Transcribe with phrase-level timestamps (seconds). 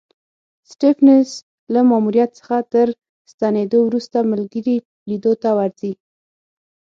[0.71, 1.29] سټېفنس
[1.73, 2.87] له ماموریت څخه تر
[3.31, 4.77] ستنېدو وروسته ملګري
[5.09, 5.93] لیدو ته ورځي.